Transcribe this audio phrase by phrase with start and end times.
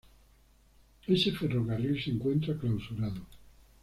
[1.05, 3.21] Ese ferrocarril se encuentra clausurado.